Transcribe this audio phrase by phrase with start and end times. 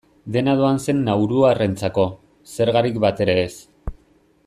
[0.35, 2.07] Dena doan zen nauruarrentzako,
[2.57, 3.53] zergarik batere ez.